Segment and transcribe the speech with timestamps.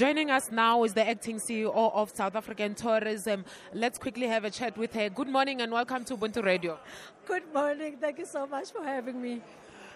[0.00, 3.44] Joining us now is the acting CEO of South African Tourism.
[3.74, 5.10] Let's quickly have a chat with her.
[5.10, 6.78] Good morning and welcome to Ubuntu Radio.
[7.26, 7.98] Good morning.
[8.00, 9.42] Thank you so much for having me.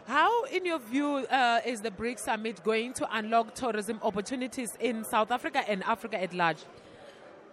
[0.06, 5.04] How, in your view, uh, is the BRICS Summit going to unlock tourism opportunities in
[5.04, 6.58] South Africa and Africa at large?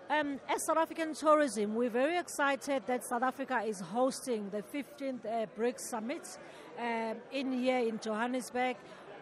[0.10, 5.26] Um, as South African tourism, we're very excited that South Africa is hosting the 15th
[5.26, 6.38] uh, BRICS Summit
[6.78, 8.76] um, in here in Johannesburg.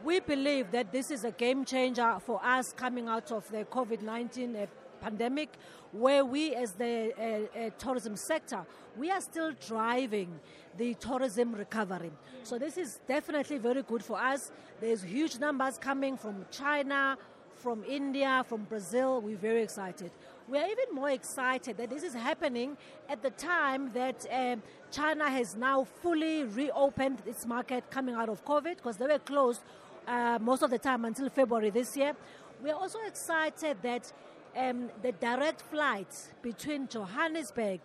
[0.03, 4.01] We believe that this is a game changer for us coming out of the COVID
[4.01, 4.65] 19 uh,
[5.01, 5.49] pandemic,
[5.91, 8.65] where we, as the uh, uh, tourism sector,
[8.97, 10.39] we are still driving
[10.77, 12.11] the tourism recovery.
[12.43, 14.51] So this is definitely very good for us.
[14.79, 17.17] There's huge numbers coming from China,
[17.59, 19.21] from India, from Brazil.
[19.21, 20.11] We're very excited.
[20.47, 22.77] We are even more excited that this is happening
[23.07, 28.43] at the time that um, China has now fully reopened its market coming out of
[28.45, 29.61] COVID because they were closed
[30.07, 32.15] uh, most of the time until February this year.
[32.63, 34.11] We are also excited that
[34.55, 37.81] um, the direct flights between Johannesburg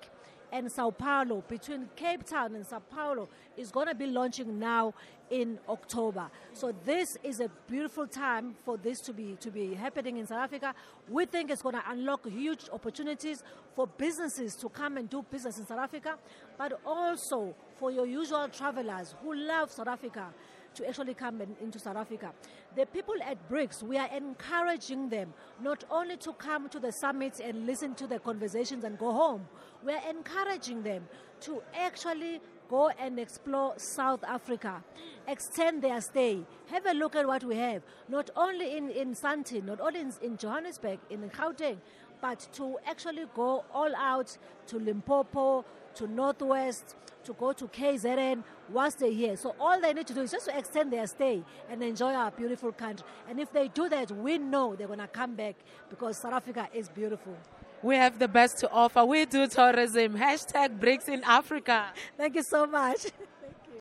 [0.53, 4.95] and Sao Paulo, between Cape Town and Sao Paulo, is going to be launching now
[5.31, 6.31] in October.
[6.53, 10.45] So this is a beautiful time for this to be to be happening in South
[10.45, 10.75] Africa.
[11.09, 13.42] We think it's going to unlock huge opportunities
[13.75, 16.17] for businesses to come and do business in South Africa,
[16.58, 20.27] but also for your usual travelers who love South Africa
[20.75, 22.33] to actually come in, into South Africa.
[22.77, 27.41] The people at BRICS, we are encouraging them not only to come to the summits
[27.41, 29.47] and listen to the conversations and go home,
[29.84, 31.06] we are encouraging them
[31.45, 34.83] to actually go and explore South Africa,
[35.28, 39.64] extend their stay, have a look at what we have, not only in, in Sandton,
[39.64, 41.77] not only in, in Johannesburg, in Gauteng,
[42.20, 44.36] but to actually go all out
[44.69, 45.64] to Limpopo,
[45.95, 49.36] to Northwest, to go to KZN once they're here.
[49.36, 52.31] So all they need to do is just to extend their stay and enjoy our
[52.31, 53.06] beautiful country.
[53.29, 55.56] And if they do that, we know they're going to come back
[55.91, 57.36] because South Africa is beautiful.
[57.85, 59.05] We have the best to offer.
[59.05, 60.17] We do tourism.
[60.17, 61.93] Hashtag BRICS in Africa.
[62.17, 63.09] Thank you so much.